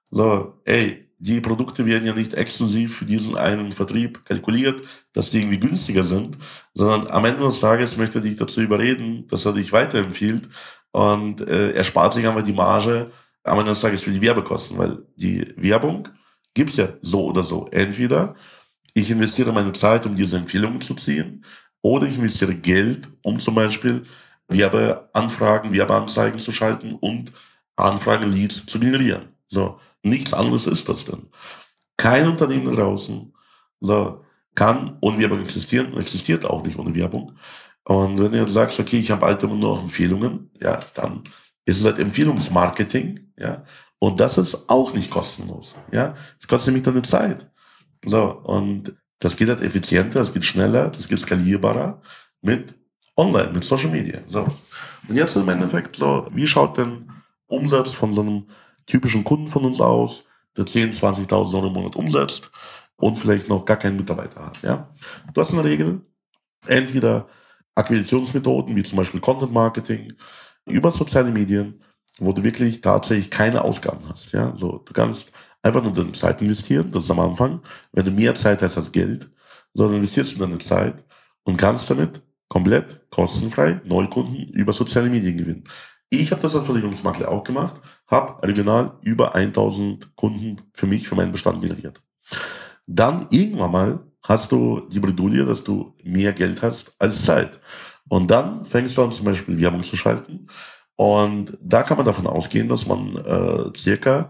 so, 0.09 0.59
ey, 0.63 1.09
die 1.19 1.41
Produkte 1.41 1.85
werden 1.85 2.05
ja 2.05 2.13
nicht 2.13 2.33
exklusiv 2.33 2.97
für 2.97 3.05
diesen 3.05 3.37
einen 3.37 3.71
Vertrieb 3.71 4.25
kalkuliert, 4.25 4.81
dass 5.13 5.29
die 5.29 5.39
irgendwie 5.39 5.59
günstiger 5.59 6.03
sind, 6.03 6.37
sondern 6.73 7.07
am 7.07 7.25
Ende 7.25 7.43
des 7.43 7.59
Tages 7.59 7.97
möchte 7.97 8.19
er 8.19 8.23
dich 8.23 8.35
dazu 8.35 8.61
überreden, 8.61 9.25
dass 9.27 9.45
er 9.45 9.53
dich 9.53 9.71
weiterempfiehlt 9.71 10.49
und 10.91 11.41
äh, 11.41 11.71
er 11.71 11.83
spart 11.83 12.13
sich 12.13 12.27
einfach 12.27 12.43
die 12.43 12.53
Marge 12.53 13.11
am 13.43 13.59
Ende 13.59 13.71
des 13.71 13.81
Tages 13.81 14.01
für 14.01 14.11
die 14.11 14.21
Werbekosten, 14.21 14.77
weil 14.77 15.05
die 15.15 15.53
Werbung 15.55 16.09
gibt's 16.53 16.77
ja 16.77 16.89
so 17.01 17.25
oder 17.25 17.43
so. 17.43 17.67
Entweder 17.71 18.35
ich 18.93 19.09
investiere 19.09 19.51
meine 19.51 19.73
Zeit, 19.73 20.05
um 20.05 20.15
diese 20.15 20.37
Empfehlungen 20.37 20.81
zu 20.81 20.93
ziehen, 20.93 21.43
oder 21.81 22.07
ich 22.07 22.17
investiere 22.17 22.55
Geld, 22.55 23.09
um 23.23 23.39
zum 23.39 23.55
Beispiel 23.55 24.03
Werbeanfragen, 24.47 25.73
Werbeanzeigen 25.73 26.39
zu 26.39 26.51
schalten 26.51 26.93
und 26.93 27.31
Anfragen-Leads 27.75 28.65
zu 28.65 28.79
generieren. 28.79 29.29
So. 29.47 29.79
Nichts 30.03 30.33
anderes 30.33 30.67
ist 30.67 30.87
das 30.89 31.05
denn. 31.05 31.27
Kein 31.95 32.27
Unternehmen 32.27 32.75
draußen 32.75 33.33
so, 33.79 34.23
kann 34.55 34.97
ohne 35.01 35.17
Werbung 35.17 35.41
existieren 35.41 35.93
und 35.93 35.99
existiert 35.99 36.45
auch 36.45 36.63
nicht 36.63 36.77
ohne 36.77 36.93
Werbung. 36.93 37.37
Und 37.85 38.19
wenn 38.19 38.33
jetzt 38.33 38.53
sagst, 38.53 38.79
okay, 38.79 38.99
ich 38.99 39.11
habe 39.11 39.25
halt 39.25 39.43
immer 39.43 39.55
nur 39.55 39.79
Empfehlungen, 39.79 40.49
ja, 40.61 40.79
dann 40.93 41.23
ist 41.65 41.79
es 41.79 41.85
halt 41.85 41.99
Empfehlungsmarketing, 41.99 43.31
ja, 43.37 43.63
und 44.03 44.19
das 44.19 44.37
ist 44.37 44.69
auch 44.69 44.93
nicht 44.93 45.09
kostenlos, 45.09 45.77
ja. 45.89 46.13
Es 46.37 46.45
kostet 46.45 46.73
nämlich 46.73 46.83
deine 46.83 47.03
Zeit. 47.03 47.49
So, 48.03 48.33
und 48.39 48.93
das 49.19 49.37
geht 49.37 49.47
halt 49.47 49.61
effizienter, 49.61 50.19
das 50.19 50.33
geht 50.33 50.43
schneller, 50.43 50.89
das 50.89 51.07
geht 51.07 51.21
skalierbarer 51.21 52.01
mit 52.41 52.75
Online, 53.15 53.53
mit 53.53 53.63
Social 53.63 53.89
Media. 53.89 54.19
So. 54.27 54.45
Und 55.07 55.15
jetzt 55.15 55.37
im 55.37 55.47
Endeffekt, 55.47 55.95
so, 55.95 56.27
wie 56.33 56.45
schaut 56.45 56.77
denn 56.77 57.09
Umsatz 57.47 57.93
von 57.93 58.11
so 58.13 58.19
einem 58.19 58.47
typischen 58.85 59.23
Kunden 59.23 59.47
von 59.47 59.63
uns 59.63 59.79
aus, 59.79 60.25
der 60.57 60.65
10.000, 60.65 61.29
20.000 61.29 61.55
Euro 61.55 61.67
im 61.67 61.73
Monat 61.73 61.95
umsetzt 61.95 62.51
und 62.97 63.17
vielleicht 63.17 63.47
noch 63.47 63.63
gar 63.63 63.77
keinen 63.77 63.95
Mitarbeiter 63.95 64.47
hat. 64.47 64.61
Ja? 64.63 64.93
Du 65.33 65.39
hast 65.39 65.51
in 65.51 65.55
der 65.55 65.65
Regel 65.65 66.01
entweder 66.67 67.29
Akquisitionsmethoden 67.73 68.75
wie 68.75 68.83
zum 68.83 68.97
Beispiel 68.97 69.21
Content 69.21 69.53
Marketing 69.53 70.11
über 70.65 70.91
soziale 70.91 71.31
Medien, 71.31 71.81
wo 72.19 72.31
du 72.31 72.43
wirklich 72.43 72.81
tatsächlich 72.81 73.31
keine 73.31 73.63
Ausgaben 73.63 74.07
hast. 74.09 74.31
Ja? 74.31 74.53
So, 74.57 74.79
du 74.79 74.93
kannst 74.93 75.31
einfach 75.61 75.83
nur 75.83 75.93
deine 75.93 76.11
Zeit 76.11 76.41
investieren, 76.41 76.91
das 76.91 77.05
ist 77.05 77.11
am 77.11 77.19
Anfang. 77.19 77.61
Wenn 77.91 78.05
du 78.05 78.11
mehr 78.11 78.35
Zeit 78.35 78.61
hast 78.61 78.77
als 78.77 78.91
Geld, 78.91 79.29
sondern 79.73 79.97
investierst 79.97 80.35
du 80.35 80.39
deine 80.39 80.57
Zeit 80.59 81.03
und 81.43 81.57
kannst 81.57 81.89
damit 81.89 82.21
komplett 82.47 83.09
kostenfrei 83.09 83.81
Neukunden 83.85 84.49
über 84.49 84.73
soziale 84.73 85.09
Medien 85.09 85.37
gewinnen. 85.37 85.63
Ich 86.09 86.31
habe 86.31 86.41
das 86.43 86.55
als 86.55 86.65
Versicherungsmakler 86.65 87.29
auch 87.29 87.43
gemacht, 87.43 87.81
habe 88.07 88.45
regional 88.47 88.99
über 89.01 89.33
1000 89.33 90.15
Kunden 90.15 90.57
für 90.73 90.85
mich, 90.85 91.07
für 91.07 91.15
meinen 91.15 91.31
Bestand 91.31 91.61
generiert. 91.61 91.99
Dann 92.85 93.25
irgendwann 93.31 93.71
mal 93.71 93.99
hast 94.21 94.51
du 94.51 94.81
die 94.91 94.99
Bredouille, 94.99 95.45
dass 95.45 95.63
du 95.63 95.95
mehr 96.03 96.33
Geld 96.33 96.61
hast 96.61 96.93
als 96.99 97.25
Zeit. 97.25 97.59
Und 98.09 98.29
dann 98.29 98.65
fängst 98.65 98.95
du 98.95 99.03
an, 99.03 99.11
zum 99.11 99.25
Beispiel 99.25 99.59
Werbung 99.59 99.83
zu 99.83 99.97
schalten. 99.97 100.47
Und 100.95 101.57
da 101.61 101.83
kann 101.83 101.97
man 101.97 102.05
davon 102.05 102.27
ausgehen, 102.27 102.69
dass 102.69 102.85
man 102.85 103.15
äh, 103.17 103.77
circa 103.77 104.29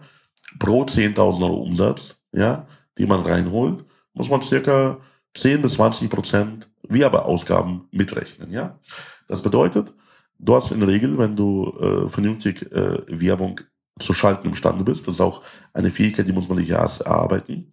pro 0.59 0.83
10.000 0.83 1.43
Euro 1.43 1.55
Umsatz, 1.55 2.17
ja, 2.31 2.67
die 2.97 3.05
man 3.05 3.21
reinholt, 3.21 3.85
muss 4.13 4.29
man 4.29 4.41
circa 4.41 4.99
10 5.35 5.61
bis 5.61 5.73
20 5.73 6.09
Prozent 6.09 6.69
Werbeausgaben 6.87 7.87
mitrechnen. 7.91 8.51
Ja, 8.51 8.79
das 9.27 9.41
bedeutet, 9.41 9.93
du 10.39 10.55
hast 10.55 10.71
in 10.71 10.79
der 10.79 10.89
Regel, 10.89 11.17
wenn 11.17 11.35
du 11.35 11.73
äh, 11.79 12.09
vernünftig 12.09 12.71
äh, 12.71 12.99
Werbung 13.07 13.59
zu 13.99 14.13
schalten 14.13 14.47
imstande 14.47 14.83
bist, 14.83 15.07
das 15.07 15.15
ist 15.15 15.21
auch 15.21 15.43
eine 15.73 15.91
Fähigkeit, 15.91 16.27
die 16.27 16.33
muss 16.33 16.49
man 16.49 16.57
sich 16.57 16.69
erst 16.69 17.01
erarbeiten, 17.01 17.71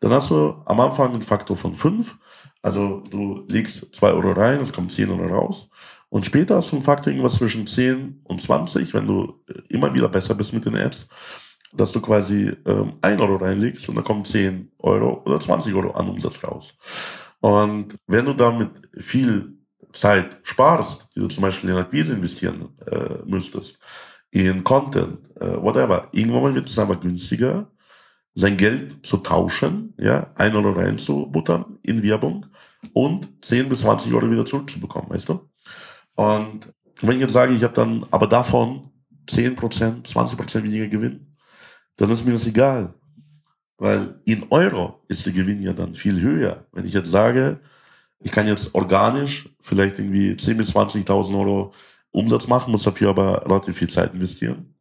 dann 0.00 0.12
hast 0.12 0.30
du 0.30 0.62
am 0.66 0.80
Anfang 0.80 1.12
einen 1.12 1.22
Faktor 1.22 1.56
von 1.56 1.74
fünf. 1.74 2.16
Also 2.62 3.02
du 3.10 3.44
legst 3.48 3.94
zwei 3.94 4.12
Euro 4.12 4.32
rein, 4.32 4.60
es 4.60 4.72
kommt 4.72 4.92
zehn 4.92 5.10
Euro 5.10 5.26
raus. 5.26 5.68
Und 6.14 6.24
später 6.24 6.56
hast 6.56 6.70
du 6.70 6.76
einen 6.76 6.84
Faktor 6.84 7.12
irgendwas 7.12 7.38
zwischen 7.38 7.66
10 7.66 8.20
und 8.22 8.40
20, 8.40 8.94
wenn 8.94 9.06
du 9.06 9.42
äh, 9.48 9.54
immer 9.68 9.92
wieder 9.92 10.08
besser 10.08 10.36
bist 10.36 10.52
mit 10.52 10.64
den 10.64 10.76
Ads, 10.76 11.08
dass 11.72 11.90
du 11.90 12.00
quasi 12.00 12.52
ähm, 12.66 12.92
1 13.02 13.20
Euro 13.20 13.34
reinlegst 13.34 13.88
und 13.88 13.96
dann 13.96 14.04
kommen 14.04 14.24
10 14.24 14.70
Euro 14.78 15.22
oder 15.24 15.40
20 15.40 15.74
Euro 15.74 15.90
an 15.90 16.08
Umsatz 16.08 16.38
raus. 16.44 16.76
Und 17.40 17.96
wenn 18.06 18.26
du 18.26 18.32
damit 18.32 18.70
viel 18.96 19.58
Zeit 19.92 20.38
sparst, 20.44 21.08
die 21.16 21.20
du 21.20 21.26
zum 21.26 21.42
Beispiel 21.42 21.70
in 21.70 21.76
Akquise 21.76 22.14
investieren 22.14 22.68
äh, 22.86 23.16
müsstest, 23.26 23.78
in 24.30 24.62
Content, 24.62 25.18
äh, 25.40 25.60
whatever, 25.60 26.08
irgendwann 26.12 26.54
wird 26.54 26.68
es 26.68 26.78
einfach 26.78 27.00
günstiger, 27.00 27.68
sein 28.34 28.56
Geld 28.56 29.06
zu 29.06 29.18
tauschen, 29.18 29.94
ja, 29.98 30.32
ein 30.34 30.56
Euro 30.56 30.72
reinzubuttern 30.72 31.78
in 31.82 32.02
Werbung 32.02 32.46
und 32.92 33.28
10 33.44 33.68
bis 33.68 33.82
20 33.82 34.12
Euro 34.12 34.30
wieder 34.30 34.44
zurückzubekommen, 34.44 35.10
weißt 35.10 35.28
du? 35.28 35.48
Und 36.16 36.72
wenn 37.00 37.16
ich 37.16 37.22
jetzt 37.22 37.32
sage, 37.32 37.54
ich 37.54 37.62
habe 37.62 37.74
dann 37.74 38.06
aber 38.10 38.26
davon 38.26 38.90
10%, 39.28 40.04
20% 40.04 40.62
weniger 40.62 40.88
Gewinn, 40.88 41.34
dann 41.96 42.10
ist 42.10 42.24
mir 42.24 42.32
das 42.32 42.46
egal. 42.46 42.94
Weil 43.76 44.20
in 44.24 44.46
Euro 44.50 45.02
ist 45.08 45.26
der 45.26 45.32
Gewinn 45.32 45.60
ja 45.60 45.72
dann 45.72 45.94
viel 45.94 46.20
höher. 46.20 46.66
Wenn 46.72 46.86
ich 46.86 46.92
jetzt 46.92 47.10
sage, 47.10 47.60
ich 48.20 48.30
kann 48.30 48.46
jetzt 48.46 48.74
organisch 48.74 49.48
vielleicht 49.60 49.98
irgendwie 49.98 50.32
10.000 50.32 50.54
bis 50.54 50.74
20.000 50.74 51.38
Euro 51.38 51.72
Umsatz 52.10 52.46
machen, 52.46 52.70
muss 52.70 52.84
dafür 52.84 53.10
aber 53.10 53.44
relativ 53.44 53.76
viel 53.76 53.90
Zeit 53.90 54.14
investieren. 54.14 54.73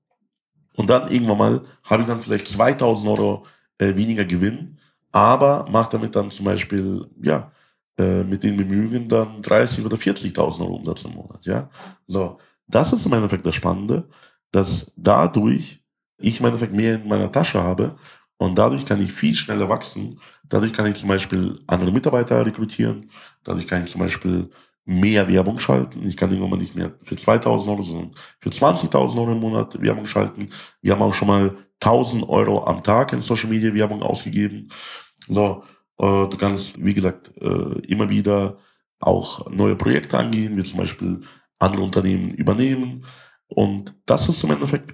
Und 0.75 0.89
dann 0.89 1.11
irgendwann 1.11 1.37
mal 1.37 1.61
habe 1.83 2.01
ich 2.01 2.07
dann 2.07 2.19
vielleicht 2.19 2.47
2.000 2.47 3.07
Euro 3.07 3.45
äh, 3.77 3.95
weniger 3.95 4.25
Gewinn, 4.25 4.77
aber 5.11 5.67
mache 5.69 5.91
damit 5.91 6.15
dann 6.15 6.31
zum 6.31 6.45
Beispiel, 6.45 7.05
ja, 7.21 7.51
äh, 7.97 8.23
mit 8.23 8.43
den 8.43 8.57
Bemühungen 8.57 9.07
dann 9.07 9.41
30 9.41 9.85
oder 9.85 9.97
40.000 9.97 10.61
Euro 10.61 10.75
Umsatz 10.75 11.03
im 11.05 11.13
Monat, 11.13 11.45
ja. 11.45 11.69
So, 12.07 12.39
das 12.67 12.91
ist 12.93 13.05
im 13.05 13.13
Endeffekt 13.13 13.45
das 13.45 13.55
Spannende, 13.55 14.07
dass 14.51 14.91
dadurch 14.95 15.83
ich 16.17 16.39
im 16.39 16.45
Endeffekt 16.45 16.73
mehr 16.73 16.95
in 16.95 17.07
meiner 17.07 17.31
Tasche 17.31 17.61
habe 17.61 17.95
und 18.37 18.57
dadurch 18.57 18.85
kann 18.85 19.01
ich 19.01 19.11
viel 19.11 19.33
schneller 19.33 19.69
wachsen. 19.69 20.19
Dadurch 20.49 20.73
kann 20.73 20.87
ich 20.87 20.95
zum 20.95 21.09
Beispiel 21.09 21.59
andere 21.67 21.91
Mitarbeiter 21.91 22.45
rekrutieren. 22.45 23.09
Dadurch 23.43 23.67
kann 23.67 23.83
ich 23.83 23.91
zum 23.91 24.01
Beispiel 24.01 24.49
mehr 24.85 25.27
Werbung 25.27 25.59
schalten. 25.59 26.05
Ich 26.05 26.17
kann 26.17 26.31
irgendwann 26.31 26.59
nicht 26.59 26.75
mehr 26.75 26.93
für 27.03 27.15
2000 27.15 27.69
Euro, 27.69 27.83
sondern 27.83 28.11
für 28.39 28.49
20.000 28.49 29.17
Euro 29.17 29.31
im 29.31 29.39
Monat 29.39 29.81
Werbung 29.81 30.05
schalten. 30.05 30.49
Wir 30.81 30.93
haben 30.93 31.01
auch 31.01 31.13
schon 31.13 31.27
mal 31.27 31.55
1000 31.81 32.27
Euro 32.27 32.65
am 32.65 32.83
Tag 32.83 33.13
in 33.13 33.21
Social 33.21 33.49
Media 33.49 33.73
Werbung 33.73 34.01
ausgegeben. 34.01 34.69
So, 35.27 35.63
äh, 35.99 36.27
du 36.27 36.37
kannst, 36.37 36.83
wie 36.83 36.93
gesagt, 36.93 37.31
äh, 37.39 37.79
immer 37.87 38.09
wieder 38.09 38.57
auch 38.99 39.49
neue 39.49 39.75
Projekte 39.75 40.17
angehen, 40.17 40.57
wie 40.57 40.63
zum 40.63 40.79
Beispiel 40.79 41.21
andere 41.59 41.83
Unternehmen 41.83 42.33
übernehmen. 42.33 43.05
Und 43.47 43.93
das 44.05 44.27
ist 44.29 44.43
im 44.43 44.51
Endeffekt 44.51 44.93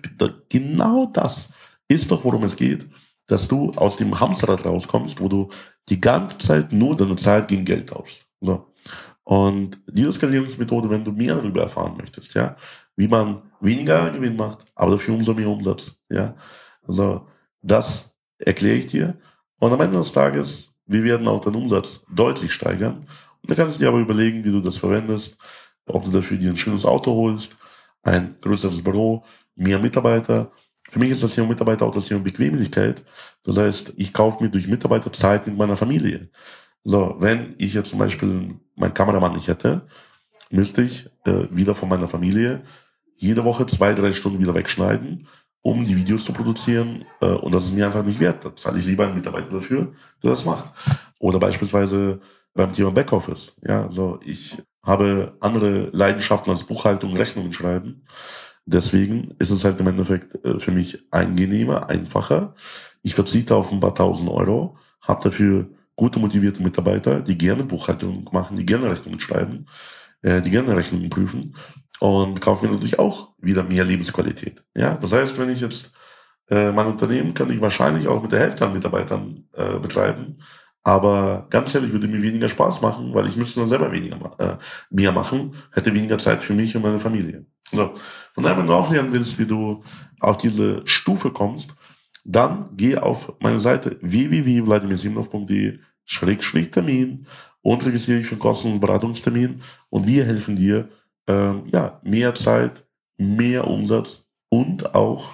genau 0.49 1.07
das 1.07 1.49
ist 1.87 2.11
doch, 2.11 2.23
worum 2.23 2.43
es 2.43 2.55
geht 2.55 2.87
dass 3.29 3.47
du 3.47 3.71
aus 3.75 3.95
dem 3.95 4.19
Hamsterrad 4.19 4.65
rauskommst, 4.65 5.21
wo 5.21 5.27
du 5.27 5.49
die 5.87 6.01
ganze 6.01 6.37
Zeit 6.39 6.73
nur 6.73 6.97
deine 6.97 7.15
Zeit 7.15 7.47
gegen 7.47 7.63
Geld 7.63 7.89
tauschst. 7.89 8.25
So. 8.41 8.68
Und 9.29 9.79
diese 9.85 10.11
Skalierungsmethode, 10.11 10.89
wenn 10.89 11.03
du 11.03 11.11
mehr 11.11 11.35
darüber 11.35 11.61
erfahren 11.61 11.95
möchtest, 11.95 12.33
ja, 12.33 12.55
wie 12.95 13.07
man 13.07 13.43
weniger 13.61 14.09
Gewinn 14.09 14.35
macht, 14.35 14.65
aber 14.73 14.93
dafür 14.93 15.13
umso 15.13 15.35
mehr 15.35 15.47
Umsatz, 15.47 15.93
ja. 16.09 16.35
Also, 16.87 17.27
das 17.61 18.09
erkläre 18.39 18.77
ich 18.77 18.87
dir. 18.87 19.19
Und 19.59 19.71
am 19.71 19.81
Ende 19.81 19.99
des 19.99 20.11
Tages, 20.11 20.71
wir 20.87 21.03
werden 21.03 21.27
auch 21.27 21.41
deinen 21.41 21.57
Umsatz 21.57 22.01
deutlich 22.11 22.51
steigern. 22.51 23.05
Und 23.41 23.49
dann 23.51 23.55
kannst 23.55 23.75
du 23.75 23.79
dir 23.79 23.89
aber 23.89 23.99
überlegen, 23.99 24.43
wie 24.43 24.51
du 24.51 24.61
das 24.61 24.77
verwendest, 24.77 25.37
ob 25.85 26.05
du 26.05 26.09
dafür 26.09 26.37
dir 26.37 26.49
ein 26.49 26.57
schönes 26.57 26.83
Auto 26.83 27.13
holst, 27.13 27.55
ein 28.01 28.35
größeres 28.41 28.83
Büro, 28.83 29.23
mehr 29.55 29.77
Mitarbeiter. 29.77 30.51
Für 30.89 30.97
mich 30.97 31.11
ist 31.11 31.21
das 31.21 31.35
Thema 31.35 31.49
Mitarbeiter 31.49 31.85
auch 31.85 31.93
das 31.93 32.07
Thema 32.07 32.21
Bequemlichkeit. 32.21 33.03
Das 33.43 33.57
heißt, 33.57 33.93
ich 33.95 34.11
kaufe 34.11 34.43
mir 34.43 34.49
durch 34.49 34.67
Mitarbeiter 34.67 35.13
Zeit 35.13 35.45
mit 35.45 35.55
meiner 35.55 35.77
Familie. 35.77 36.31
So, 36.83 37.15
wenn 37.19 37.55
ich 37.57 37.73
jetzt 37.73 37.89
zum 37.89 37.99
Beispiel 37.99 38.55
meinen 38.75 38.93
Kameramann 38.93 39.33
nicht 39.33 39.47
hätte, 39.47 39.87
müsste 40.49 40.81
ich 40.81 41.09
äh, 41.25 41.47
wieder 41.51 41.75
von 41.75 41.89
meiner 41.89 42.07
Familie 42.07 42.63
jede 43.15 43.43
Woche 43.43 43.65
zwei, 43.65 43.93
drei 43.93 44.11
Stunden 44.11 44.39
wieder 44.39 44.55
wegschneiden, 44.55 45.27
um 45.61 45.83
die 45.83 45.95
Videos 45.95 46.23
zu 46.23 46.33
produzieren. 46.33 47.05
Äh, 47.21 47.27
und 47.27 47.53
das 47.53 47.65
ist 47.65 47.73
mir 47.73 47.85
einfach 47.85 48.03
nicht 48.03 48.19
wert. 48.19 48.45
Da 48.45 48.55
zahle 48.55 48.79
ich 48.79 48.85
lieber 48.85 49.05
einen 49.05 49.15
Mitarbeiter 49.15 49.49
dafür, 49.49 49.93
der 50.23 50.31
das 50.31 50.45
macht. 50.45 50.71
Oder 51.19 51.39
beispielsweise 51.39 52.21
beim 52.53 52.71
Thema 52.73 52.91
Backoffice. 52.91 53.53
Ja, 53.61 53.91
so 53.91 54.19
ich 54.23 54.57
habe 54.85 55.37
andere 55.41 55.89
Leidenschaften 55.91 56.51
als 56.51 56.63
Buchhaltung, 56.63 57.15
Rechnungen 57.15 57.53
schreiben. 57.53 58.05
Deswegen 58.65 59.35
ist 59.39 59.49
es 59.49 59.63
halt 59.63 59.79
im 59.79 59.87
Endeffekt 59.87 60.43
äh, 60.45 60.59
für 60.59 60.71
mich 60.71 61.05
angenehmer, 61.11 61.89
einfacher. 61.89 62.55
Ich 63.01 63.15
verzichte 63.15 63.55
auf 63.55 63.71
ein 63.71 63.79
paar 63.79 63.95
tausend 63.95 64.29
Euro, 64.29 64.77
habe 65.01 65.23
dafür 65.23 65.69
gute, 65.99 66.17
motivierte 66.17 66.63
Mitarbeiter, 66.63 67.19
die 67.19 67.37
gerne 67.37 67.65
Buchhaltung 67.65 68.29
machen, 68.31 68.55
die 68.55 68.65
gerne 68.65 68.89
Rechnungen 68.89 69.19
schreiben, 69.19 69.65
äh, 70.21 70.41
die 70.41 70.49
gerne 70.49 70.75
Rechnungen 70.75 71.09
prüfen 71.09 71.57
und 71.99 72.39
kaufe 72.39 72.65
mir 72.65 72.71
natürlich 72.71 72.99
auch 72.99 73.33
wieder 73.37 73.63
mehr 73.63 73.83
Lebensqualität. 73.83 74.63
Ja, 74.75 74.95
das 74.95 75.11
heißt, 75.11 75.37
wenn 75.37 75.49
ich 75.49 75.59
jetzt 75.59 75.91
äh, 76.49 76.71
mein 76.71 76.87
Unternehmen 76.87 77.33
kann 77.33 77.51
ich 77.51 77.59
wahrscheinlich 77.59 78.07
auch 78.07 78.21
mit 78.21 78.31
der 78.31 78.39
Hälfte 78.39 78.65
an 78.65 78.73
Mitarbeitern 78.73 79.43
äh, 79.51 79.77
betreiben, 79.77 80.37
aber 80.83 81.47
ganz 81.49 81.75
ehrlich, 81.75 81.91
würde 81.91 82.07
mir 82.07 82.21
weniger 82.21 82.47
Spaß 82.47 82.79
machen, 82.81 83.13
weil 83.13 83.27
ich 83.27 83.35
müsste 83.35 83.59
dann 83.59 83.69
selber 83.69 83.91
weniger 83.91 84.39
äh, 84.39 84.55
mehr 84.89 85.11
machen, 85.11 85.53
hätte 85.73 85.93
weniger 85.93 86.17
Zeit 86.17 86.41
für 86.41 86.53
mich 86.53 86.73
und 86.77 86.81
meine 86.81 86.99
Familie. 86.99 87.45
So. 87.73 87.93
Von 88.33 88.43
daher, 88.43 88.57
wenn 88.57 88.67
du 88.67 88.73
auch 88.73 88.89
lernen 88.89 89.11
willst, 89.11 89.37
wie 89.37 89.45
du 89.45 89.83
auf 90.21 90.37
diese 90.37 90.81
Stufe 90.85 91.31
kommst, 91.31 91.75
dann 92.23 92.69
geh 92.73 92.97
auf 92.97 93.33
meine 93.41 93.59
Seite 93.59 93.97
www.vladimirsimnov.de 94.01 95.79
Schrägstrich 96.09 96.71
Termin 96.71 97.27
und 97.61 97.85
registriere 97.85 98.19
dich 98.19 98.27
für 98.27 98.33
einen 98.33 98.41
kostenlosen 98.41 98.81
Beratungstermin 98.81 99.61
und 99.89 100.07
wir 100.07 100.25
helfen 100.25 100.55
dir, 100.55 100.89
ähm, 101.27 101.63
ja, 101.71 102.01
mehr 102.03 102.33
Zeit, 102.33 102.83
mehr 103.17 103.67
Umsatz 103.67 104.23
und 104.49 104.95
auch 104.95 105.33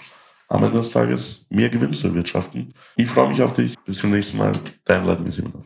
am 0.50 0.63
Ende 0.63 0.79
des 0.79 0.91
Tages 0.91 1.46
mehr 1.50 1.70
Gewinn 1.70 1.94
zu 1.94 2.08
erwirtschaften. 2.08 2.74
Ich 2.98 3.08
freue 3.08 3.29
mich 3.29 3.41
auf 3.41 3.53
dich. 3.53 3.74
Bis 3.86 4.00
zum 4.00 4.12
nächsten 4.12 4.38
Mal. 4.38 4.51
Dein 4.84 5.32
Simonov. 5.32 5.65